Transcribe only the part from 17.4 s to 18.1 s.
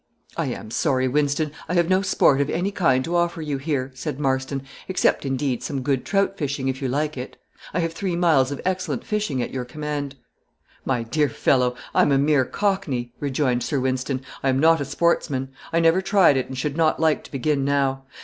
now.